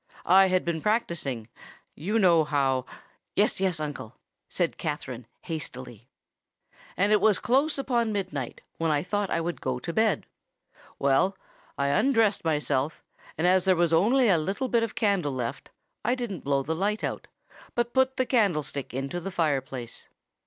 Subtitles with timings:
[0.25, 2.87] I had been practising—you know how——"
[3.35, 4.15] "Yes—yes, uncle,"
[4.49, 6.09] said Katherine, hastily.
[6.97, 10.25] "And it was close upon midnight, when I thought I would go to bed.
[10.97, 13.03] Well—I undressed myself,
[13.37, 15.69] and as there was only a little bit of candle left,
[16.03, 17.27] I didn't blow the light out,
[17.75, 20.07] but put the candlestick into the fire place.